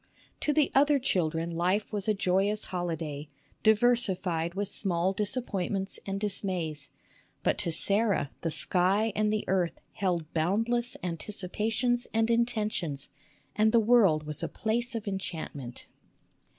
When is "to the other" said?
0.39-0.97